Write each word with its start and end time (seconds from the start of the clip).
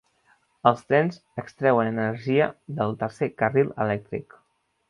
Els 0.69 0.79
trens 0.93 1.19
extreuen 1.43 1.91
energia 1.91 2.49
del 2.81 2.99
tercer 3.05 3.33
carril 3.43 3.73
elèctric. 3.87 4.39